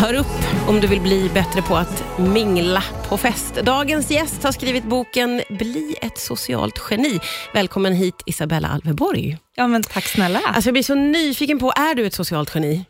Hör 0.00 0.14
upp 0.14 0.68
om 0.68 0.80
du 0.80 0.86
vill 0.86 1.00
bli 1.00 1.30
bättre 1.34 1.62
på 1.62 1.76
att 1.76 2.18
mingla 2.18 2.84
på 3.08 3.16
fest. 3.16 3.54
Dagens 3.54 4.10
gäst 4.10 4.42
har 4.42 4.52
skrivit 4.52 4.84
boken 4.84 5.42
Bli 5.50 5.96
ett 6.02 6.18
socialt 6.18 6.82
geni. 6.90 7.20
Välkommen 7.54 7.92
hit 7.92 8.22
Isabella 8.26 8.68
Alveborg. 8.68 9.38
Ja, 9.54 9.66
men 9.66 9.82
tack 9.82 10.04
snälla. 10.04 10.40
Alltså 10.40 10.68
jag 10.68 10.72
blir 10.74 10.82
så 10.82 10.94
nyfiken 10.94 11.58
på, 11.58 11.70
är 11.70 11.94
du 11.94 12.06
ett 12.06 12.14
socialt 12.14 12.54
geni? 12.54 12.84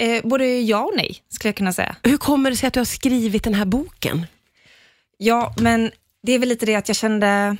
Eh, 0.00 0.26
både 0.26 0.60
ja 0.60 0.80
och 0.84 0.92
nej, 0.96 1.16
skulle 1.28 1.48
jag 1.48 1.56
kunna 1.56 1.72
säga. 1.72 1.96
Hur 2.02 2.16
kommer 2.16 2.50
det 2.50 2.56
sig 2.56 2.66
att 2.66 2.74
du 2.74 2.80
har 2.80 2.84
skrivit 2.84 3.44
den 3.44 3.54
här 3.54 3.64
boken? 3.64 4.26
Ja, 5.18 5.54
men 5.58 5.90
det 6.22 6.32
är 6.32 6.38
väl 6.38 6.48
lite 6.48 6.66
det 6.66 6.74
att 6.74 6.88
jag 6.88 6.96
kände... 6.96 7.56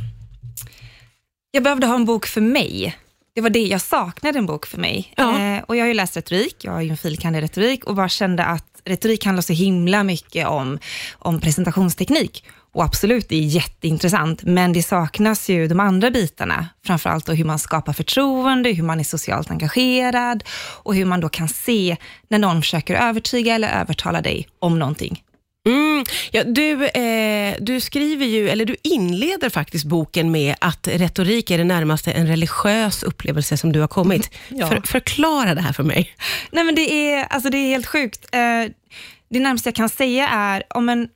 Jag 1.51 1.63
behövde 1.63 1.87
ha 1.87 1.95
en 1.95 2.05
bok 2.05 2.27
för 2.27 2.41
mig. 2.41 2.97
Det 3.35 3.41
var 3.41 3.51
det 3.51 3.67
jag 3.67 3.81
saknade, 3.81 4.39
en 4.39 4.47
bok 4.47 4.67
för 4.67 4.79
mig. 4.79 5.13
Ja. 5.17 5.41
Eh, 5.41 5.63
och 5.63 5.77
jag 5.77 5.83
har 5.83 5.89
ju 5.89 5.95
läst 5.95 6.17
retorik, 6.17 6.57
jag 6.65 6.73
har 6.73 6.81
ju 6.81 6.91
en 6.91 6.97
filkand 6.97 7.37
i 7.37 7.41
retorik 7.41 7.85
och 7.85 7.95
bara 7.95 8.09
kände 8.09 8.45
att 8.45 8.74
retorik 8.85 9.25
handlar 9.25 9.43
så 9.43 9.53
himla 9.53 10.03
mycket 10.03 10.47
om, 10.47 10.79
om 11.19 11.41
presentationsteknik. 11.41 12.45
Och 12.73 12.85
absolut, 12.85 13.29
det 13.29 13.37
är 13.37 13.41
jätteintressant, 13.41 14.43
men 14.43 14.73
det 14.73 14.83
saknas 14.83 15.49
ju 15.49 15.69
de 15.69 15.81
andra 15.81 16.11
bitarna. 16.11 16.69
Framförallt 16.87 17.27
då 17.27 17.33
hur 17.33 17.45
man 17.45 17.59
skapar 17.59 17.93
förtroende, 17.93 18.71
hur 18.71 18.83
man 18.83 19.01
är 19.01 19.05
socialt 19.05 19.51
engagerad 19.51 20.45
och 20.83 20.95
hur 20.95 21.05
man 21.05 21.21
då 21.21 21.29
kan 21.29 21.49
se 21.49 21.97
när 22.29 22.39
någon 22.39 22.63
försöker 22.63 22.95
övertyga 22.95 23.55
eller 23.55 23.81
övertala 23.81 24.21
dig 24.21 24.49
om 24.59 24.79
någonting. 24.79 25.23
Mm, 25.69 26.05
ja, 26.31 26.45
du, 26.45 26.87
eh, 26.87 27.55
du 27.61 27.81
skriver 27.81 28.27
ju, 28.27 28.49
eller 28.49 28.65
du 28.65 28.77
inleder 28.83 29.51
faktiskt 29.51 29.85
boken 29.85 30.31
med 30.31 30.55
att 30.59 30.89
retorik 30.89 31.51
är 31.51 31.59
det 31.59 31.65
närmaste 31.65 32.13
en 32.13 32.27
religiös 32.27 33.03
upplevelse 33.03 33.57
som 33.57 33.73
du 33.73 33.81
har 33.81 33.89
kommit. 33.89 34.31
Ja. 34.49 34.69
För, 34.69 34.81
förklara 34.87 35.55
det 35.55 35.61
här 35.61 35.73
för 35.73 35.83
mig. 35.83 36.11
Nej 36.51 36.65
men 36.65 36.75
det 36.75 36.93
är, 36.93 37.25
alltså 37.25 37.51
det 37.51 37.59
är 37.59 37.69
helt 37.69 37.87
sjukt. 37.87 38.27
Eh, 38.33 38.41
det 39.31 39.41
närmaste 39.41 39.69
jag 39.69 39.75
kan 39.75 39.89
säga 39.89 40.29
är 40.29 40.63
om 40.71 40.89
en, 40.89 41.09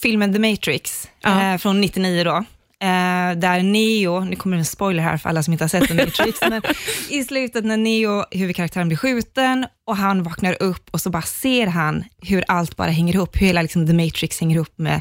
filmen 0.00 0.32
The 0.32 0.38
Matrix 0.38 1.08
Ja. 1.20 1.52
eh, 1.52 1.58
från 1.58 1.80
99 1.80 2.24
då. 2.24 2.44
Eh, 2.82 3.38
där 3.38 3.62
Neo, 3.62 4.20
nu 4.20 4.36
kommer 4.36 4.56
en 4.56 4.64
spoiler 4.64 5.02
här 5.02 5.16
för 5.16 5.28
alla 5.28 5.42
som 5.42 5.52
inte 5.52 5.64
har 5.64 5.68
sett 5.68 5.88
The 5.88 5.94
Matrix, 5.94 6.40
men 6.50 6.62
i 7.10 7.24
slutet 7.24 7.64
när 7.64 7.76
Neo, 7.76 8.24
huvudkaraktären, 8.30 8.88
blir 8.88 8.98
skjuten 8.98 9.66
och 9.86 9.96
han 9.96 10.22
vaknar 10.22 10.62
upp 10.62 10.88
och 10.90 11.00
så 11.00 11.10
bara 11.10 11.22
ser 11.22 11.66
han 11.66 12.04
hur 12.22 12.44
allt 12.48 12.76
bara 12.76 12.90
hänger 12.90 13.14
ihop, 13.14 13.36
hur 13.36 13.46
hela 13.46 13.62
liksom, 13.62 13.86
The 13.86 13.92
Matrix 13.92 14.40
hänger 14.40 14.56
ihop 14.56 14.78
med... 14.78 15.00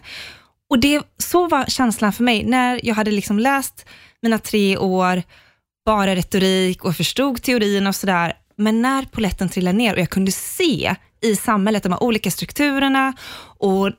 Och 0.69 0.79
det, 0.79 1.01
så 1.17 1.47
var 1.47 1.65
känslan 1.65 2.13
för 2.13 2.23
mig 2.23 2.43
när 2.43 2.79
jag 2.83 2.95
hade 2.95 3.11
liksom 3.11 3.39
läst 3.39 3.85
mina 4.21 4.39
tre 4.39 4.77
år, 4.77 5.23
bara 5.85 6.15
retorik 6.15 6.85
och 6.85 6.95
förstod 6.95 7.41
teorierna 7.41 7.89
och 7.89 7.95
sådär. 7.95 8.33
Men 8.57 8.81
när 8.81 9.03
poletten 9.03 9.49
trillade 9.49 9.77
ner 9.77 9.93
och 9.93 9.99
jag 9.99 10.09
kunde 10.09 10.31
se 10.31 10.95
i 11.21 11.35
samhället 11.35 11.83
de 11.83 11.91
här 11.91 12.03
olika 12.03 12.31
strukturerna 12.31 13.13
och 13.59 13.91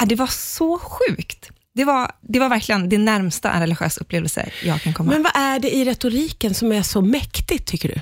ja, 0.00 0.06
det 0.06 0.14
var 0.14 0.26
så 0.26 0.78
sjukt. 0.78 1.50
Det 1.74 1.84
var, 1.84 2.10
det 2.20 2.38
var 2.38 2.48
verkligen 2.48 2.88
det 2.88 2.98
närmsta 2.98 3.52
en 3.52 3.60
religiös 3.60 3.98
upplevelse 3.98 4.50
jag 4.64 4.82
kan 4.82 4.94
komma. 4.94 5.12
Men 5.12 5.22
vad 5.22 5.32
är 5.36 5.58
det 5.58 5.74
i 5.76 5.84
retoriken 5.84 6.54
som 6.54 6.72
är 6.72 6.82
så 6.82 7.00
mäktigt, 7.00 7.66
tycker 7.66 7.88
du? 7.88 8.00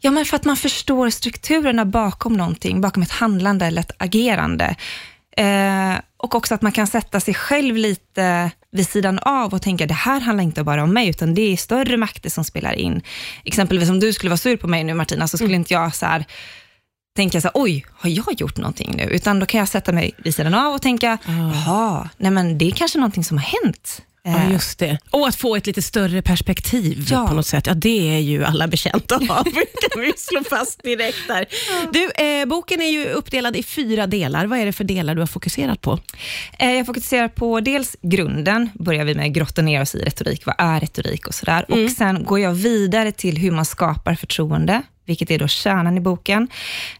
Ja, 0.00 0.10
men 0.10 0.24
för 0.24 0.36
att 0.36 0.44
man 0.44 0.56
förstår 0.56 1.10
strukturerna 1.10 1.84
bakom 1.84 2.32
någonting, 2.32 2.80
bakom 2.80 3.02
ett 3.02 3.10
handlande 3.10 3.66
eller 3.66 3.80
ett 3.80 3.92
agerande. 3.98 4.76
Eh, 5.36 5.94
och 6.16 6.34
också 6.34 6.54
att 6.54 6.62
man 6.62 6.72
kan 6.72 6.86
sätta 6.86 7.20
sig 7.20 7.34
själv 7.34 7.76
lite 7.76 8.50
vid 8.70 8.88
sidan 8.88 9.18
av 9.18 9.54
och 9.54 9.62
tänka, 9.62 9.86
det 9.86 9.94
här 9.94 10.20
handlar 10.20 10.44
inte 10.44 10.64
bara 10.64 10.82
om 10.82 10.92
mig, 10.92 11.08
utan 11.08 11.34
det 11.34 11.52
är 11.52 11.56
större 11.56 11.96
makter 11.96 12.30
som 12.30 12.44
spelar 12.44 12.72
in. 12.72 13.02
Exempelvis 13.44 13.90
om 13.90 14.00
du 14.00 14.12
skulle 14.12 14.30
vara 14.30 14.36
sur 14.36 14.56
på 14.56 14.68
mig 14.68 14.84
nu 14.84 14.94
Martina, 14.94 15.28
så 15.28 15.36
skulle 15.36 15.54
inte 15.54 15.74
jag 15.74 15.94
så 15.94 16.06
här, 16.06 16.24
tänka 17.16 17.40
så 17.40 17.46
här, 17.48 17.52
oj, 17.54 17.84
har 17.92 18.10
jag 18.10 18.40
gjort 18.40 18.56
någonting 18.56 18.94
nu? 18.96 19.02
Utan 19.04 19.38
då 19.40 19.46
kan 19.46 19.58
jag 19.58 19.68
sätta 19.68 19.92
mig 19.92 20.12
vid 20.18 20.34
sidan 20.34 20.54
av 20.54 20.74
och 20.74 20.82
tänka, 20.82 21.18
jaha, 21.26 22.08
nej 22.16 22.30
men 22.30 22.58
det 22.58 22.66
är 22.66 22.70
kanske 22.70 22.98
någonting 22.98 23.24
som 23.24 23.38
har 23.38 23.44
hänt. 23.64 24.02
Ja, 24.26 24.30
Eh, 24.30 24.52
just 24.52 24.78
det. 24.78 24.98
Och 25.10 25.28
att 25.28 25.36
få 25.36 25.56
ett 25.56 25.66
lite 25.66 25.82
större 25.82 26.22
perspektiv 26.22 27.06
Ja. 27.10 27.26
på 27.28 27.34
något 27.34 27.46
sätt. 27.46 27.66
Ja, 27.66 27.74
det 27.74 28.14
är 28.14 28.18
ju 28.18 28.44
alla 28.44 28.68
betjänta 28.68 29.14
av, 29.14 29.44
kan 29.90 30.02
vi 30.02 30.12
slå 30.16 30.44
fast 30.50 30.82
direkt 30.82 31.18
där. 31.28 31.46
Du, 31.92 32.24
eh, 32.24 32.46
boken 32.46 32.80
är 32.82 32.88
ju 32.90 33.04
uppdelad 33.08 33.56
i 33.56 33.62
fyra 33.62 34.06
delar. 34.06 34.46
Vad 34.46 34.58
är 34.58 34.66
det 34.66 34.72
för 34.72 34.84
delar 34.84 35.14
du 35.14 35.20
har 35.20 35.26
fokuserat 35.26 35.80
på? 35.80 35.98
Eh, 36.58 36.70
Jag 36.72 36.86
fokuserar 36.86 37.28
på 37.28 37.60
dels 37.60 37.96
grunden, 38.02 38.70
börjar 38.74 39.04
vi 39.04 39.14
med 39.14 39.34
grotta 39.34 39.62
ner 39.62 39.82
oss 39.82 39.94
i 39.94 39.98
retorik. 39.98 40.46
Vad 40.46 40.54
är 40.58 40.80
retorik 40.80 41.26
och 41.26 41.34
sådär. 41.34 41.66
Och 41.84 41.90
sen 41.90 42.24
går 42.24 42.40
jag 42.40 42.52
vidare 42.52 43.12
till 43.12 43.36
hur 43.38 43.50
man 43.50 43.64
skapar 43.64 44.14
förtroende, 44.14 44.82
vilket 45.06 45.30
är 45.30 45.38
då 45.38 45.48
kärnan 45.48 45.96
i 45.96 46.00
boken. 46.00 46.48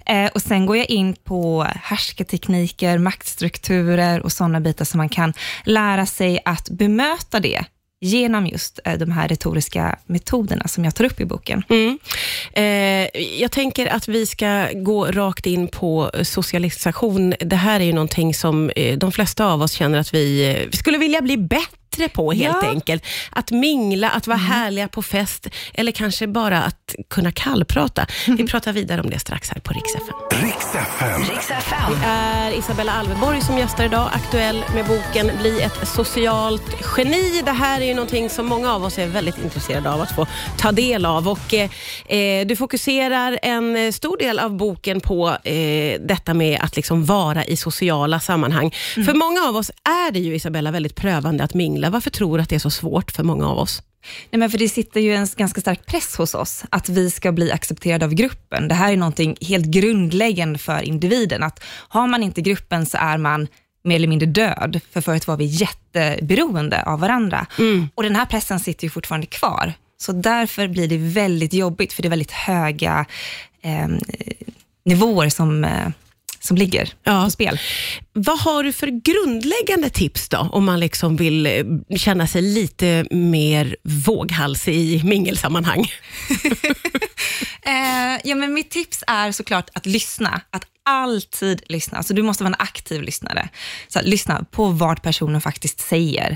Eh, 0.06 0.30
och 0.34 0.42
sen 0.42 0.66
går 0.66 0.76
jag 0.76 0.90
in 0.90 1.14
på 1.24 1.66
härskartekniker, 1.82 2.98
maktstrukturer 2.98 4.20
och 4.20 4.32
sådana 4.32 4.60
bitar 4.60 4.84
som 4.84 4.98
man 4.98 5.08
kan 5.08 5.32
lära 5.64 6.06
sig 6.06 6.40
att 6.44 6.70
bemöta 6.70 7.40
det 7.40 7.64
genom 8.04 8.46
just 8.46 8.80
eh, 8.84 8.98
de 8.98 9.10
här 9.10 9.28
retoriska 9.28 9.98
metoderna 10.06 10.68
som 10.68 10.84
jag 10.84 10.94
tar 10.94 11.04
upp 11.04 11.20
i 11.20 11.24
boken. 11.24 11.62
Mm. 11.68 11.98
Eh, 12.52 13.22
jag 13.40 13.52
tänker 13.52 13.86
att 13.86 14.08
vi 14.08 14.26
ska 14.26 14.68
gå 14.74 15.06
rakt 15.06 15.46
in 15.46 15.68
på 15.68 16.10
socialisation. 16.22 17.34
Det 17.40 17.56
här 17.56 17.80
är 17.80 17.84
ju 17.84 17.92
någonting 17.92 18.34
som 18.34 18.70
eh, 18.70 18.98
de 18.98 19.12
flesta 19.12 19.46
av 19.46 19.62
oss 19.62 19.72
känner 19.72 19.98
att 19.98 20.14
vi, 20.14 20.54
vi 20.70 20.76
skulle 20.76 20.98
vilja 20.98 21.20
bli 21.20 21.36
bättre 21.36 21.83
på 22.08 22.32
helt 22.32 22.56
Ja. 22.62 22.68
enkelt. 22.68 23.04
Att 23.30 23.50
mingla, 23.50 24.10
att 24.10 24.26
vara 24.26 24.38
härliga 24.38 24.88
på 24.88 25.02
fest 25.02 25.46
eller 25.74 25.92
kanske 25.92 26.26
bara 26.26 26.62
att 26.62 26.94
kunna 27.10 27.32
kallprata. 27.32 28.06
Vi 28.26 28.46
pratar 28.46 28.72
vidare 28.72 29.00
om 29.00 29.10
det 29.10 29.18
strax 29.18 29.50
här 29.50 29.60
på 29.60 29.72
Rix 29.72 29.90
FM. 29.94 30.14
Det 32.00 32.06
är 32.06 32.58
Isabella 32.58 32.92
Alveborg 32.92 33.40
som 33.40 33.58
gästar 33.58 33.84
idag, 33.84 34.10
aktuell 34.12 34.64
med 34.74 34.86
boken 34.86 35.30
Bli 35.40 35.60
ett 35.60 35.88
socialt 35.88 36.62
geni. 36.96 37.42
Det 37.44 37.50
här 37.52 37.80
är 37.80 37.84
ju 37.84 37.94
någonting 37.94 38.30
som 38.30 38.46
många 38.46 38.72
av 38.74 38.84
oss 38.84 38.98
är 38.98 39.06
väldigt 39.06 39.38
intresserade 39.44 39.90
av 39.92 40.00
att 40.00 40.14
få 40.14 40.26
ta 40.58 40.72
del 40.72 41.06
av. 41.06 41.28
Och, 41.28 41.54
eh, 41.54 41.70
eh, 42.18 42.46
du 42.46 42.56
fokuserar 42.56 43.38
en 43.42 43.92
stor 43.92 44.16
del 44.18 44.38
av 44.38 44.56
boken 44.56 45.00
på 45.00 45.28
eh, 45.44 46.00
detta 46.00 46.34
med 46.34 46.58
att 46.62 46.76
liksom 46.76 47.04
vara 47.04 47.44
i 47.44 47.56
sociala 47.56 48.20
sammanhang. 48.20 48.70
För 48.94 49.14
många 49.14 49.48
av 49.48 49.56
oss 49.56 49.70
är 49.84 50.10
det 50.12 50.18
ju, 50.18 50.34
Isabella, 50.34 50.70
väldigt 50.70 50.94
prövande 50.96 51.44
att 51.44 51.54
mingla. 51.54 51.83
Varför 51.90 52.10
tror 52.10 52.36
du 52.36 52.42
att 52.42 52.48
det 52.48 52.54
är 52.54 52.58
så 52.58 52.70
svårt 52.70 53.10
för 53.10 53.22
många 53.22 53.48
av 53.48 53.58
oss? 53.58 53.82
Nej, 54.30 54.38
men 54.38 54.50
för 54.50 54.58
det 54.58 54.68
sitter 54.68 55.00
ju 55.00 55.14
en 55.14 55.28
ganska 55.36 55.60
stark 55.60 55.86
press 55.86 56.16
hos 56.16 56.34
oss, 56.34 56.64
att 56.70 56.88
vi 56.88 57.10
ska 57.10 57.32
bli 57.32 57.52
accepterade 57.52 58.04
av 58.04 58.14
gruppen. 58.14 58.68
Det 58.68 58.74
här 58.74 58.92
är 58.92 58.96
någonting 58.96 59.36
helt 59.40 59.66
grundläggande 59.66 60.58
för 60.58 60.82
individen, 60.82 61.42
att 61.42 61.64
har 61.88 62.06
man 62.06 62.22
inte 62.22 62.40
gruppen 62.40 62.86
så 62.86 62.98
är 63.00 63.18
man 63.18 63.48
mer 63.84 63.96
eller 63.96 64.08
mindre 64.08 64.26
död, 64.26 64.80
för 64.92 65.00
förut 65.00 65.26
var 65.26 65.36
vi 65.36 65.44
jätteberoende 65.44 66.82
av 66.82 67.00
varandra. 67.00 67.46
Och 67.94 68.02
den 68.02 68.16
här 68.16 68.26
pressen 68.26 68.60
sitter 68.60 68.84
ju 68.84 68.90
fortfarande 68.90 69.26
kvar. 69.26 69.72
Så 69.96 70.12
därför 70.12 70.68
blir 70.68 70.88
det 70.88 70.98
väldigt 70.98 71.52
jobbigt, 71.52 71.92
för 71.92 72.02
det 72.02 72.08
är 72.08 72.10
väldigt 72.10 72.30
höga 72.30 73.06
eh, 73.62 73.88
nivåer 74.84 75.28
som, 75.28 75.64
eh, 75.64 75.88
som 76.46 76.56
ligger 76.56 76.92
Ja. 77.04 77.24
på 77.24 77.30
spel. 77.30 77.58
Vad 78.12 78.38
har 78.40 78.62
du 78.64 78.72
för 78.72 78.86
grundläggande 78.86 79.90
tips 79.90 80.28
då, 80.28 80.48
om 80.52 80.64
man 80.64 80.80
liksom 80.80 81.16
vill 81.16 81.46
eh, 81.46 81.96
känna 81.96 82.26
sig 82.26 82.42
lite 82.42 83.06
mer 83.10 83.76
våghalsig 83.82 84.74
i 84.74 85.02
mingelsammanhang? 85.04 85.86
Eh, 87.66 88.20
ja, 88.24 88.34
men 88.34 88.54
mitt 88.54 88.70
tips 88.70 89.04
är 89.06 89.32
såklart 89.32 89.70
att 89.74 89.86
lyssna. 89.86 90.40
Att 90.50 90.64
alltid 90.84 91.62
lyssna. 91.68 91.98
Alltså, 91.98 92.14
du 92.14 92.22
måste 92.22 92.44
vara 92.44 92.54
en 92.54 92.60
aktiv 92.62 93.02
lyssnare. 93.02 93.48
Så 93.88 93.98
att, 93.98 94.04
lyssna 94.04 94.44
på 94.50 94.68
vad 94.68 95.02
personen 95.02 95.40
faktiskt 95.40 95.80
säger. 95.80 96.30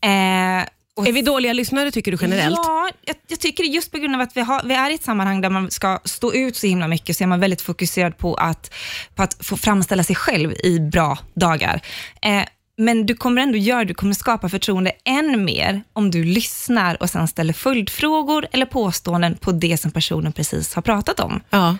Eh, 0.00 0.64
och 0.96 1.08
Är 1.08 1.12
vi 1.12 1.22
dåliga 1.22 1.52
lyssnare 1.52 1.90
tycker 1.90 2.12
du 2.12 2.18
generellt? 2.20 2.60
Ja, 2.64 2.90
jag, 3.04 3.16
jag 3.28 3.40
tycker 3.40 3.64
det 3.64 3.70
just 3.70 3.92
på 3.92 3.98
grund 3.98 4.14
av 4.14 4.20
att 4.20 4.36
vi, 4.36 4.40
har, 4.40 4.62
vi 4.64 4.74
är 4.74 4.90
i 4.90 4.94
ett 4.94 5.02
sammanhang 5.02 5.40
där 5.40 5.50
man 5.50 5.70
ska 5.70 5.98
stå 6.04 6.34
ut 6.34 6.56
så 6.56 6.66
himla 6.66 6.88
mycket, 6.88 7.16
så 7.16 7.24
är 7.24 7.28
man 7.28 7.40
väldigt 7.40 7.62
fokuserad 7.62 8.18
på 8.18 8.34
att, 8.34 8.74
på 9.14 9.22
att 9.22 9.46
få 9.46 9.56
framställa 9.56 10.04
sig 10.04 10.16
själv 10.16 10.52
i 10.52 10.80
bra 10.80 11.18
dagar. 11.34 11.80
Eh, 12.22 12.42
men 12.78 13.06
du 13.06 13.14
kommer 13.14 13.42
ändå 13.42 13.58
göra, 13.58 13.84
du 13.84 13.94
kommer 13.94 14.14
skapa 14.14 14.48
förtroende 14.48 14.92
än 15.04 15.44
mer 15.44 15.82
om 15.92 16.10
du 16.10 16.24
lyssnar 16.24 17.02
och 17.02 17.10
sen 17.10 17.28
ställer 17.28 17.52
följdfrågor 17.52 18.46
eller 18.52 18.66
påståenden 18.66 19.36
på 19.36 19.52
det 19.52 19.76
som 19.76 19.90
personen 19.90 20.32
precis 20.32 20.74
har 20.74 20.82
pratat 20.82 21.20
om. 21.20 21.40
Ja. 21.50 21.76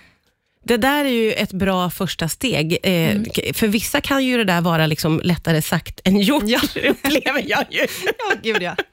Det 0.67 0.77
där 0.77 1.05
är 1.05 1.09
ju 1.09 1.33
ett 1.33 1.53
bra 1.53 1.91
första 1.91 2.29
steg. 2.29 2.79
Eh, 2.83 3.23
k- 3.23 3.43
För 3.55 3.67
vissa 3.69 4.01
kan 4.01 4.25
ju 4.25 4.37
det 4.37 4.45
där 4.45 4.61
vara 4.61 4.87
liksom 4.87 5.21
lättare 5.25 5.63
sagt 5.63 6.01
än 6.05 6.21
gjort, 6.21 6.43
upplever 6.77 7.45
jag 7.47 7.65
ju. 7.71 7.81
Ja, 8.19 8.35
gud 8.43 8.63
ja. 8.63 8.77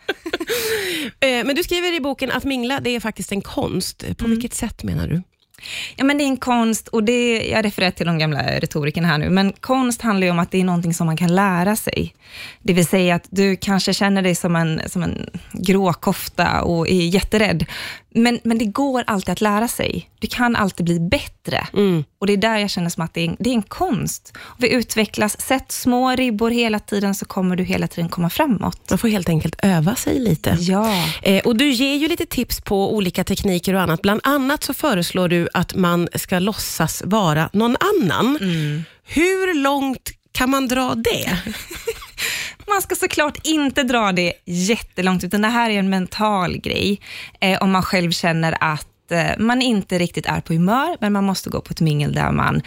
Eh, 1.20 1.46
Men 1.46 1.56
du 1.56 1.64
skriver 1.64 1.94
i 1.96 2.00
boken 2.00 2.32
att 2.32 2.44
mingla, 2.44 2.80
det 2.80 2.90
är 2.96 3.00
faktiskt 3.00 3.32
en 3.32 3.42
konst. 3.42 4.04
På 4.18 4.28
vilket 4.28 4.54
sätt 4.54 4.84
menar 4.84 5.08
du? 5.08 5.22
Ja, 5.96 6.04
men 6.04 6.18
det 6.18 6.24
är 6.24 6.28
en 6.28 6.38
konst, 6.38 6.88
och 6.88 7.04
det, 7.04 7.48
jag 7.52 7.66
refererar 7.66 7.92
till 7.92 8.06
de 8.06 8.18
gamla 8.18 8.44
retorikerna 8.60 9.08
här 9.08 9.18
nu, 9.18 9.30
men 9.30 9.54
konst 9.60 10.02
handlar 10.02 10.28
ju 10.28 10.32
om 10.32 10.40
att 10.40 10.52
det 10.52 10.60
är 10.60 10.64
någonting 10.64 10.94
som 10.94 11.06
man 11.06 11.18
kan 11.18 11.36
lära 11.36 11.76
sig. 11.76 12.14
Det 12.62 12.74
vill 12.74 12.86
säga 12.88 13.16
att 13.16 13.28
du 13.30 13.56
kanske 13.56 13.94
känner 13.94 14.22
dig 14.22 14.36
som 14.36 14.56
en, 14.56 14.82
som 14.90 15.04
en 15.04 15.30
grå 15.54 15.94
kofta 15.94 16.62
och 16.62 16.88
är 16.90 17.06
jätterädd, 17.08 17.66
Men, 18.16 18.40
men 18.44 18.58
det 18.58 18.66
går 18.66 19.04
alltid 19.08 19.30
att 19.30 19.42
lära 19.42 19.68
sig. 19.68 20.10
Du 20.20 20.28
kan 20.28 20.56
alltid 20.56 20.86
bli 20.86 21.00
bättre. 21.00 21.68
Mm. 21.74 22.04
Och 22.20 22.28
Det 22.28 22.34
är 22.34 22.38
där 22.38 22.58
jag 22.58 22.70
känner 22.70 22.90
som 22.90 23.04
att 23.04 23.14
det 23.14 23.22
är 23.22 23.28
en, 23.28 23.36
det 23.40 23.50
är 23.50 23.54
en 23.54 23.62
konst. 23.62 24.34
Vi 24.58 24.74
utvecklas. 24.74 25.42
Sätt 25.42 25.72
små 25.72 26.12
ribbor 26.12 26.50
hela 26.50 26.80
tiden, 26.80 27.16
så 27.16 27.26
kommer 27.26 27.56
du 27.56 27.64
hela 27.64 27.88
tiden 27.88 28.10
komma 28.10 28.30
framåt. 28.30 28.90
Man 28.90 29.00
får 29.00 29.08
helt 29.08 29.30
enkelt 29.30 29.56
öva 29.64 29.96
sig 29.96 30.20
lite. 30.20 30.58
Ja. 30.60 31.06
Eh, 31.22 31.46
och 31.46 31.56
Du 31.56 31.70
ger 31.72 31.96
ju 31.96 32.08
lite 32.08 32.26
tips 32.26 32.62
på 32.62 32.96
olika 32.96 33.24
tekniker 33.24 33.74
och 33.74 33.82
annat. 33.82 34.02
Bland 34.02 34.22
annat 34.24 34.64
så 34.64 34.74
föreslår 34.74 35.28
du 35.28 35.50
att 35.54 35.76
man 35.76 36.10
ska 36.16 36.40
låtsas 36.40 37.04
vara 37.06 37.50
någon 37.54 37.78
annan. 37.80 38.38
Hur 39.04 39.54
långt 39.54 40.12
kan 40.32 40.50
man 40.50 40.68
dra 40.68 40.96
det? 40.96 41.38
Man 42.68 42.82
ska 42.82 42.96
såklart 42.96 43.38
inte 43.44 43.84
dra 43.84 44.12
det 44.12 44.34
jättelångt, 44.46 45.24
utan 45.24 45.42
det 45.42 45.48
här 45.48 45.70
är 45.70 45.80
en 45.80 45.90
mental 45.90 46.58
grej. 46.58 47.02
Eh, 47.40 47.62
om 47.62 47.72
man 47.72 47.84
själv 47.84 48.12
känner 48.12 48.58
att 48.60 49.12
eh, 49.12 49.38
man 49.38 49.62
inte 49.62 50.00
riktigt 50.00 50.26
är 50.26 50.42
på 50.42 50.54
humör, 50.54 50.98
men 51.00 51.14
man 51.14 51.24
måste 51.24 51.50
gå 51.50 51.62
på 51.62 51.72
ett 51.72 51.82
mingel 51.82 52.14
där 52.14 52.32
man 52.32 52.62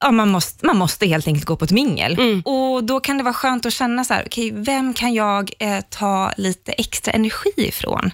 Ja, 0.00 0.10
man, 0.10 0.28
måste, 0.28 0.66
man 0.66 0.76
måste 0.76 1.06
helt 1.06 1.26
enkelt 1.26 1.44
gå 1.44 1.56
på 1.56 1.64
ett 1.64 1.70
mingel. 1.70 2.42
Och 2.44 2.84
Då 2.84 3.00
kan 3.00 3.18
det 3.18 3.24
vara 3.24 3.34
skönt 3.34 3.66
att 3.66 3.72
känna 3.72 4.04
så 4.04 4.14
här, 4.14 4.26
okay, 4.26 4.52
vem 4.54 4.94
kan 4.94 5.14
jag 5.14 5.52
eh, 5.58 5.80
ta 5.90 6.32
lite 6.36 6.72
extra 6.72 7.12
energi 7.12 7.52
ifrån? 7.56 8.10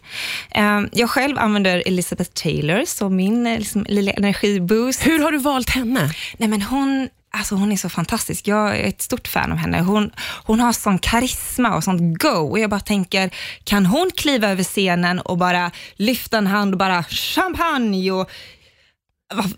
Eh, 0.51 0.81
jag 0.93 1.11
själv 1.11 1.39
använder 1.39 1.83
Elizabeth 1.87 2.31
Taylor 2.31 2.85
som 2.85 3.17
min 3.17 3.47
eh, 3.47 3.59
liksom, 3.59 3.87
lilla 3.89 4.13
energiboost. 4.13 5.07
Hur 5.07 5.19
har 5.19 5.33
du 5.33 5.39
valt 5.39 5.71
henne? 5.71 6.11
Nej, 6.37 6.49
men 6.49 6.63
hon, 6.63 7.09
alltså 7.35 7.55
hon 7.55 7.73
är 7.73 7.77
så 7.77 7.89
fantastisk. 7.89 8.49
Jag 8.49 8.79
är 8.79 8.89
ett 8.89 9.03
stort 9.03 9.29
fan 9.29 9.53
av 9.53 9.59
henne. 9.59 9.81
Hon, 9.81 10.11
hon 10.45 10.61
har 10.61 10.73
sån 10.73 10.99
karisma 10.99 11.77
och 11.77 11.85
sånt 11.85 12.23
go. 12.23 12.51
Och 12.51 12.59
jag 12.59 12.71
bara 12.71 12.81
tänker, 12.81 13.31
kan 13.65 13.87
hon 13.87 14.11
kliva 14.17 14.49
över 14.49 14.65
scenen 14.65 15.21
och 15.21 15.39
bara 15.39 15.71
lyfta 15.95 16.39
en 16.39 16.47
hand 16.47 16.75
och 16.75 16.79
bara 16.79 17.03
champagne? 17.03 18.11
Och, 18.11 18.31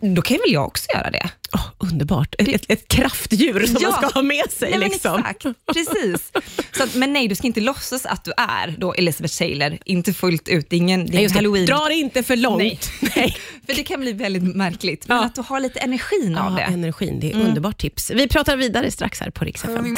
då 0.00 0.22
kan 0.22 0.36
väl 0.36 0.52
jag 0.52 0.66
också 0.66 0.86
göra 0.94 1.10
det? 1.10 1.30
Åh, 1.52 1.66
underbart. 1.78 2.34
Ett, 2.38 2.48
ett, 2.48 2.64
ett 2.68 2.88
kraftdjur 2.88 3.66
som 3.66 3.76
Ja. 3.80 3.90
man 3.90 3.98
ska 4.10 4.14
ha 4.18 4.22
med 4.22 4.50
sig. 4.50 4.70
Nej, 4.70 4.78
men 4.78 4.88
liksom. 4.88 5.18
exakt, 5.18 5.46
precis. 5.72 6.32
Så 6.76 6.82
att, 6.82 6.94
men 6.94 7.12
nej, 7.12 7.28
du 7.28 7.34
ska 7.34 7.46
inte 7.46 7.60
låtsas 7.60 8.06
att 8.06 8.24
du 8.24 8.32
är 8.36 8.74
då 8.78 8.92
Elizabeth 8.94 9.38
Taylor. 9.38 9.78
Inte 9.84 10.12
fullt 10.12 10.48
ut. 10.48 10.72
Ingen, 10.72 11.06
det 11.06 11.24
är 11.24 11.30
halloween. 11.30 11.66
Dra 11.66 11.84
det 11.88 11.94
inte 11.94 12.22
för 12.22 12.36
långt. 12.36 12.60
Nej. 12.60 12.78
Nej. 13.16 13.36
För 13.66 13.74
det 13.74 13.82
kan 13.82 14.00
bli 14.00 14.12
väldigt 14.12 14.56
märkligt. 14.56 15.08
Men 15.08 15.16
Ja. 15.16 15.24
att 15.24 15.34
du 15.34 15.40
har 15.42 15.60
lite 15.60 15.78
energin 15.80 16.36
av 16.38 16.52
Ja, 16.52 16.56
det. 16.56 16.62
energin. 16.72 17.20
Det 17.20 17.32
är 17.32 17.40
underbart 17.40 17.78
tips. 17.78 18.10
Vi 18.10 18.28
pratar 18.28 18.56
vidare 18.56 18.90
strax 18.90 19.20
här 19.20 19.30
på 19.30 19.44
Rix 19.44 19.64
FM. 19.64 19.96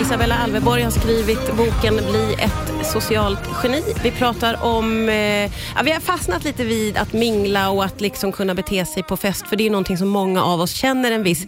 Isabella 0.00 0.38
Alveborg 0.38 0.82
har 0.82 0.90
skrivit 0.90 1.56
boken 1.56 1.96
Bli 2.10 2.34
ett 2.38 2.86
socialt 2.86 3.40
geni. 3.62 3.82
Vi 4.02 4.10
pratar 4.10 4.62
om, 4.64 5.08
eh, 5.08 5.14
ja, 5.16 5.50
vi 5.84 5.90
har 5.92 6.00
fastnat 6.00 6.44
lite 6.44 6.64
vid 6.64 6.96
att 6.96 7.12
mingla 7.12 7.70
och 7.70 7.84
att 7.84 8.00
liksom 8.00 8.32
kunna 8.32 8.54
bete 8.54 8.86
sig 8.86 9.02
på 9.02 9.16
fest, 9.16 9.41
för 9.48 9.56
det 9.56 9.66
är 9.66 9.70
någonting 9.70 9.98
som 9.98 10.08
många 10.08 10.44
av 10.44 10.60
oss 10.60 10.72
känner 10.72 11.10
en 11.10 11.22
viss 11.22 11.46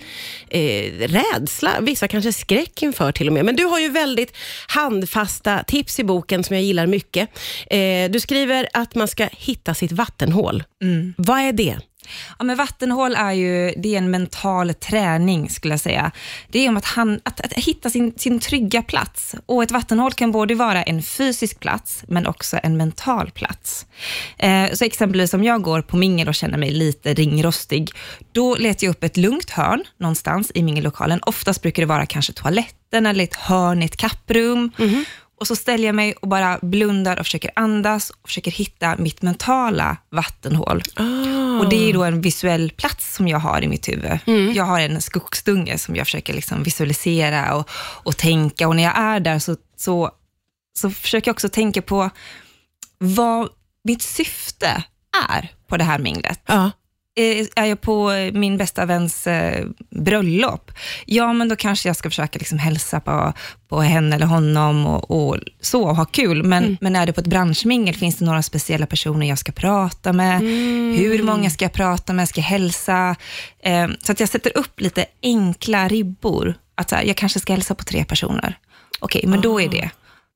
eh, 0.49 0.93
rädsla, 1.08 1.70
vissa 1.81 2.08
kanske 2.08 2.32
skräck 2.32 2.82
inför 2.82 3.12
till 3.12 3.26
och 3.26 3.32
med. 3.32 3.44
Men 3.44 3.56
du 3.56 3.64
har 3.64 3.81
ju 3.81 3.88
väldigt 3.88 4.37
handfasta 4.67 5.62
tips 5.67 6.00
i 6.00 6.05
boken 6.05 6.44
som 6.44 6.56
jag 6.56 6.64
gillar 6.64 6.87
mycket. 6.87 7.29
Eh, 7.70 8.11
du 8.11 8.20
skriver 8.20 8.69
att 8.73 8.94
man 8.94 9.08
ska 9.08 9.29
hitta 9.32 9.75
sitt 9.75 9.93
vattenhål. 9.93 10.62
Vad 11.17 11.38
är 11.38 11.52
det? 11.52 11.79
Ja, 12.39 12.45
men 12.45 12.56
vattenhål 12.56 13.15
är 13.15 13.33
ju 13.33 13.75
det 13.77 13.95
är 13.95 13.99
en 13.99 14.11
mental 14.11 14.75
träning, 14.75 15.51
skulle 15.51 15.73
jag 15.73 15.81
säga. 15.81 16.11
Det 16.49 16.59
är 16.59 16.69
om 16.69 16.77
att, 16.77 16.85
han, 16.85 17.21
att, 17.23 17.41
att 17.41 17.53
hitta 17.53 17.91
sin, 17.91 18.15
sin 18.17 18.41
trygga 18.41 18.83
plats. 18.83 19.35
Och 19.47 19.62
Ett 19.62 19.71
vattenhål 19.71 20.12
kan 20.12 20.33
både 20.33 20.55
vara 20.55 20.83
en 20.83 21.03
fysisk 21.03 21.61
plats, 21.61 22.05
men 22.09 22.27
också 22.27 22.59
en 22.62 22.77
mental 22.77 23.31
plats. 23.31 23.87
Eh, 24.39 24.73
så 24.73 24.85
exempelvis 24.85 25.35
om 25.35 25.45
jag 25.45 25.62
går 25.62 25.83
på 25.83 25.97
mingel 25.97 26.29
och 26.29 26.35
känner 26.35 26.59
mig 26.59 26.71
lite 26.71 27.15
ringrostig, 27.15 27.91
då 28.33 28.55
letar 28.55 28.87
jag 28.87 28.91
upp 28.91 29.05
ett 29.05 29.17
lugnt 29.17 29.51
hörn 29.51 29.85
någonstans 29.99 30.53
i 30.55 30.62
mingellokalen. 30.62 31.21
Oftast 31.23 31.62
brukar 31.62 31.83
det 31.83 31.87
vara 31.87 32.06
kanske 32.06 32.33
toaletten 32.33 33.06
eller 33.06 33.25
ett 33.25 33.37
hörn 33.37 33.83
i 33.83 33.85
ett 33.85 33.97
kapprum. 33.97 34.73
Mhm. 34.79 35.05
Och 35.41 35.47
så 35.47 35.57
ställer 35.57 35.87
jag 35.87 35.95
mig 35.95 36.13
och 36.13 36.29
bara 36.29 36.59
blundar 36.63 37.17
och 37.17 37.27
försöker 37.27 37.51
andas 37.57 38.11
och 38.11 38.29
försöker 38.29 38.51
hitta 38.51 38.97
mitt 38.97 39.23
mentala 39.23 39.97
vattenhål. 40.11 40.83
Och 41.61 41.69
Det 41.69 41.89
är 41.89 41.93
då 41.93 42.05
en 42.05 42.21
visuell 42.21 42.71
plats 42.77 43.15
som 43.15 43.29
jag 43.29 43.39
har 43.39 43.63
i 43.63 43.69
mitt 43.69 43.89
huvud. 43.89 44.19
Jag 44.55 44.65
har 44.65 44.81
en 44.81 45.01
skogsdunge 45.03 45.79
som 45.79 45.97
jag 45.97 46.07
försöker 46.07 46.35
liksom 46.35 46.63
visualisera 46.63 47.55
och, 47.55 47.71
och 48.05 48.17
tänka. 48.17 48.69
Och 48.69 48.77
när 48.77 48.83
jag 48.83 48.99
är 48.99 49.21
där 49.21 49.39
så, 49.39 49.57
så, 49.77 50.11
så 50.79 50.91
försöker 50.91 51.29
jag 51.29 51.35
också 51.35 51.49
tänka 51.49 51.83
på 51.83 52.11
vad 52.99 53.49
mitt 53.85 54.03
syfte 54.03 54.85
är 55.31 55.53
på 55.69 55.77
det 55.77 55.85
här 55.85 55.99
minglet. 55.99 56.41
Ja. 56.47 56.71
Eh, 57.17 57.47
Är 57.57 57.65
jag 57.65 57.81
på 57.81 58.11
min 58.33 58.57
bästa 58.57 58.87
väns 58.87 59.27
eh, 59.27 59.67
bröllop, 59.91 60.71
ja 61.07 61.33
men 61.33 61.49
då 61.49 61.57
kanske 61.57 61.89
jag 61.89 61.97
ska 61.97 62.11
försöka 62.11 62.39
liksom 62.39 62.59
hälsa 62.59 63.01
på, 63.01 63.33
på 63.69 63.81
henne 63.81 64.17
eller 64.17 64.27
honom 64.27 64.87
och, 64.87 65.11
och 65.11 65.39
så, 65.61 65.83
och 65.83 65.97
ha 65.97 66.05
kul. 66.05 66.43
Men, 66.43 66.79
men 66.81 66.97
är 66.97 67.07
det 67.07 67.13
på 67.13 67.21
ett 67.21 67.27
branschmingel, 67.27 67.95
finns 67.95 68.17
det 68.17 68.25
några 68.25 68.43
speciella 68.43 68.87
personer 68.87 69.27
jag 69.29 69.39
ska 69.39 69.53
prata 69.53 70.13
med? 70.13 70.41
Hur 70.99 71.23
många 71.23 71.51
ska 71.51 71.65
jag 71.65 71.73
prata 71.73 72.13
med? 72.13 72.29
Ska 72.29 72.41
jag 72.41 72.47
hälsa? 72.47 73.17
Eh, 73.63 73.89
så 74.03 74.13
att 74.13 74.21
jag 74.21 74.29
sätter 74.29 74.59
upp 74.59 74.81
lite 74.81 75.07
enkla 75.23 75.89
ribbor. 75.89 76.55
Att 76.75 76.91
så 76.91 76.97
här, 76.97 77.03
jag 77.03 77.17
kanske 77.17 77.41
ska 77.41 77.53
hälsa 77.53 77.75
på 77.75 77.85
tre 77.85 78.05
personer. 78.05 78.59
Okej, 79.01 79.25
men 79.27 79.41
då 79.41 79.61
är 79.61 79.69
det. 79.69 79.91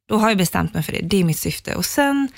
Då 0.09 0.17
har 0.17 0.29
jag 0.29 0.39
bestämt 0.39 0.75
mig 0.75 0.83
för 0.83 0.93
det. 0.93 1.01
Det 1.03 1.21
är 1.21 1.25
mitt 1.25 1.39
syfte. 1.39 1.75
Och 1.75 1.85
sen 1.85 2.29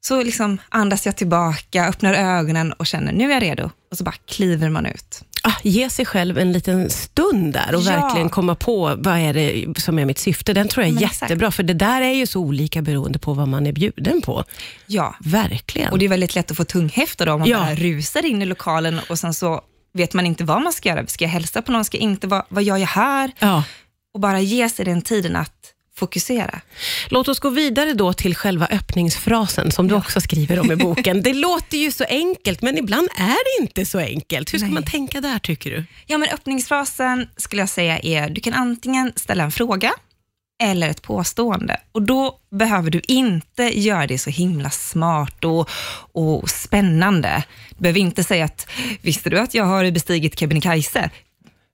så 0.00 0.22
liksom 0.22 0.58
andas 0.68 1.06
jag 1.06 1.16
tillbaka, 1.16 1.86
öppnar 1.88 2.14
ögonen 2.14 2.72
och 2.72 2.86
känner 2.86 3.12
nu 3.12 3.24
är 3.30 3.34
jag 3.34 3.42
redo. 3.42 3.70
Och 3.90 3.96
så 3.98 4.04
bara 4.04 4.14
kliver 4.28 4.70
man 4.70 4.86
ut. 4.86 5.22
Ah, 5.42 5.52
ge 5.62 5.90
sig 5.90 6.06
själv 6.06 6.38
en 6.38 6.52
liten 6.52 6.90
stund 6.90 7.52
där 7.52 7.74
och 7.74 7.80
Ja. 7.82 7.90
verkligen 8.00 8.28
komma 8.28 8.54
på 8.54 8.96
vad 8.98 9.18
är 9.18 9.34
det 9.34 9.80
som 9.80 9.98
är 9.98 10.04
mitt 10.04 10.18
syfte. 10.18 10.52
Den 10.52 10.68
tror 10.68 10.84
jag 10.84 10.90
är 10.90 10.94
Men 10.94 11.02
exakt. 11.04 11.22
jättebra, 11.22 11.50
för 11.50 11.62
det 11.62 11.74
där 11.74 12.00
är 12.02 12.12
ju 12.12 12.26
så 12.26 12.40
olika 12.40 12.82
beroende 12.82 13.18
på 13.18 13.34
vad 13.34 13.48
man 13.48 13.66
är 13.66 13.72
bjuden 13.72 14.22
på. 14.22 14.44
Ja, 14.86 15.14
Verkligen. 15.20 15.90
och 15.92 15.98
det 15.98 16.04
är 16.04 16.08
väldigt 16.08 16.34
lätt 16.34 16.50
att 16.50 16.56
få 16.56 16.64
tunghäfta 16.64 17.24
då 17.24 17.32
om 17.32 17.40
man 17.40 17.48
Ja. 17.48 17.58
bara 17.58 17.74
rusar 17.74 18.24
in 18.26 18.42
i 18.42 18.46
lokalen 18.46 19.00
och 19.08 19.18
sen 19.18 19.34
så 19.34 19.60
vet 19.94 20.14
man 20.14 20.26
inte 20.26 20.44
vad 20.44 20.62
man 20.62 20.72
ska 20.72 20.88
göra. 20.88 21.06
Ska 21.06 21.24
jag 21.24 21.30
hälsa 21.30 21.62
på 21.62 21.72
någon? 21.72 21.84
Ska 21.84 21.96
jag 21.96 22.02
inte? 22.02 22.26
Vad, 22.26 22.44
vad 22.48 22.62
gör 22.62 22.76
jag 22.76 22.86
här? 22.86 23.30
ja. 23.38 23.64
Och 24.14 24.20
bara 24.20 24.40
ge 24.40 24.68
sig 24.68 24.84
den 24.84 25.02
tiden 25.02 25.36
att 25.36 25.54
fokusera. 25.98 26.60
Låt 27.08 27.28
oss 27.28 27.38
gå 27.38 27.50
vidare 27.50 27.94
då 27.94 28.12
till 28.12 28.36
själva 28.36 28.66
öppningsfrasen 28.66 29.70
som 29.70 29.88
du 29.88 29.94
också 29.94 30.20
skriver 30.20 30.60
om 30.60 30.72
i 30.72 30.76
boken. 30.86 31.22
Det 31.22 31.34
låter 31.34 31.78
ju 31.78 31.92
så 31.92 32.04
enkelt, 32.04 32.62
men 32.62 32.78
ibland 32.78 33.08
är 33.18 33.58
det 33.58 33.62
inte 33.62 33.86
så 33.86 33.98
enkelt. 33.98 34.54
Hur 34.54 34.58
ska 34.58 34.66
Nej. 34.66 34.74
man 34.74 34.82
tänka 34.82 35.20
där 35.20 35.38
tycker 35.38 35.70
du? 35.70 35.84
Ja, 36.06 36.18
men 36.18 36.28
öppningsfrasen 36.28 37.28
skulle 37.36 37.62
jag 37.62 37.68
säga 37.68 37.98
är, 37.98 38.30
du 38.30 38.40
kan 38.40 38.52
antingen 38.54 39.12
ställa 39.16 39.44
en 39.44 39.52
fråga 39.52 39.92
eller 40.62 40.88
ett 40.88 41.02
påstående. 41.02 41.76
Och 41.92 42.02
Då 42.02 42.38
behöver 42.50 42.90
du 42.90 43.00
inte 43.08 43.80
göra 43.80 44.06
det 44.06 44.18
så 44.18 44.30
himla 44.30 44.70
smart 44.70 45.44
och, 45.44 45.70
och 46.12 46.50
spännande. 46.50 47.44
Du 47.70 47.82
behöver 47.82 48.00
inte 48.00 48.24
säga 48.24 48.44
att, 48.44 48.66
visste 49.00 49.30
du 49.30 49.38
att 49.38 49.54
jag 49.54 49.64
har 49.64 49.90
bestigit 49.90 50.38
Kebnekaise? 50.38 51.10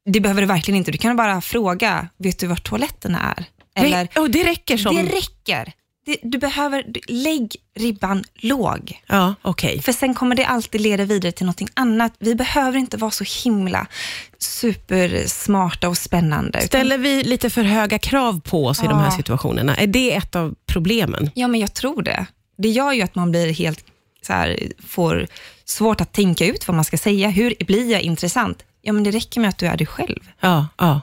Det 0.07 0.21
behöver 0.21 0.41
du 0.41 0.47
verkligen 0.47 0.79
inte. 0.79 0.93
Du 0.93 0.99
kan 0.99 1.17
bara 1.17 1.41
fråga, 1.41 2.09
vet 2.19 2.39
du 2.39 2.47
var 2.47 2.57
toaletterna 2.57 3.35
är? 3.37 3.45
Eller, 3.75 4.09
det, 4.15 4.21
oh, 4.21 4.29
det 4.29 4.45
räcker 4.45 4.77
som... 4.77 4.97
det 4.97 5.03
räcker. 5.03 5.73
Det, 6.07 6.17
du 6.23 6.39
behöver, 6.39 6.85
lägg 7.09 7.57
ribban 7.77 8.25
låg. 8.35 9.01
Ja, 9.07 9.35
okej. 9.43 9.83
För 9.83 9.93
sen 9.93 10.15
kommer 10.15 10.37
det 10.37 10.45
alltid 10.47 10.81
leda 10.81 11.05
vidare 11.05 11.33
till 11.33 11.47
någonting 11.47 11.69
annat. 11.75 12.13
Vi 12.19 12.35
behöver 12.35 12.79
inte 12.79 12.97
vara 12.97 13.11
så 13.11 13.25
himla 13.45 13.87
supersmarta 14.39 15.89
och 15.89 15.99
spännande. 15.99 16.59
utan- 16.59 16.67
Ställer 16.69 16.99
vi 16.99 17.23
lite 17.23 17.51
för 17.51 17.63
höga 17.63 17.99
krav 17.99 18.41
på 18.41 18.67
oss 18.67 18.83
i 18.83 18.87
de 18.87 18.99
här 18.99 19.05
Ja. 19.05 19.17
situationerna? 19.17 19.77
Är 19.77 19.87
det 19.87 20.15
ett 20.17 20.35
av 20.37 20.55
problemen? 20.67 21.31
Ja, 21.35 21.49
men 21.49 21.61
jag 21.61 21.75
tror 21.75 22.03
det. 22.03 22.27
Det 22.59 22.69
gör 22.69 22.93
ju 22.93 23.03
att 23.03 23.15
man 23.15 23.31
blir 23.31 23.53
helt 23.53 23.85
så 24.27 24.33
här, 24.33 24.59
får 24.87 25.27
svårt 25.65 26.01
att 26.01 26.13
tänka 26.13 26.47
ut 26.47 26.69
vad 26.69 26.75
man 26.75 26.85
ska 26.85 26.99
säga. 26.99 27.29
Hur 27.29 27.55
blir 27.67 27.91
jag 27.93 28.01
intressant? 28.01 28.65
Ja, 28.87 28.93
men 28.93 29.05
det 29.05 29.11
räcker 29.11 29.41
med 29.41 29.49
att 29.49 29.59
du 29.59 29.67
är 29.67 29.77
dig 29.77 29.87
själv. 29.87 30.21
Ja, 30.41 30.67
ja. 30.79 31.01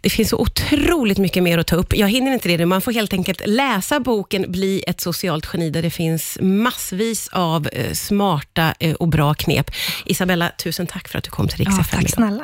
Det 0.00 0.10
finns 0.10 0.28
så 0.28 0.36
otroligt 0.38 1.18
mycket 1.18 1.42
mer 1.42 1.58
att 1.58 1.66
ta 1.66 1.76
upp. 1.76 1.96
Jag 1.96 2.08
hinner 2.08 2.32
inte 2.32 2.48
det 2.48 2.56
nu. 2.56 2.66
Man 2.66 2.80
får 2.80 2.92
helt 2.92 3.12
enkelt 3.12 3.42
läsa 3.46 4.00
boken 4.00 4.44
Bli 4.52 4.84
ett 4.86 5.00
socialt 5.00 5.48
geni, 5.52 5.70
där 5.70 5.82
det 5.82 5.90
finns 5.90 6.38
massvis 6.40 7.28
av 7.32 7.68
eh, 7.72 7.92
smarta 7.92 8.74
eh, 8.80 8.94
och 8.94 9.08
bra 9.08 9.34
knep. 9.34 9.70
Isabella, 10.04 10.50
tusen 10.58 10.86
tack 10.86 11.08
för 11.08 11.18
att 11.18 11.24
du 11.24 11.30
kom 11.30 11.48
till 11.48 11.58
Rix 11.58 11.70
Ja, 11.78 11.84
tack 11.90 12.00
idag. 12.00 12.10
snälla. 12.10 12.30